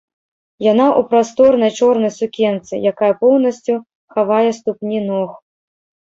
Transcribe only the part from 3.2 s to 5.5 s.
поўнасцю хавае ступні ног.